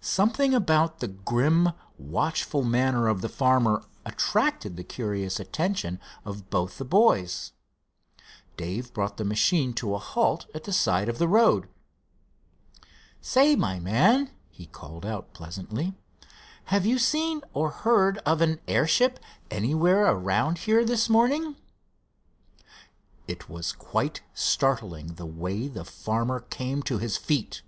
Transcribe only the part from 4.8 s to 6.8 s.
curious attention of both of